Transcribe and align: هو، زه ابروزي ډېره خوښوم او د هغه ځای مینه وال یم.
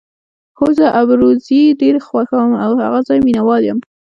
هو، 0.57 0.65
زه 0.77 0.85
ابروزي 1.01 1.61
ډېره 1.81 1.99
خوښوم 2.07 2.51
او 2.63 2.69
د 2.77 2.79
هغه 2.87 2.99
ځای 3.07 3.19
مینه 3.25 3.41
وال 3.47 3.63
یم. 3.69 3.79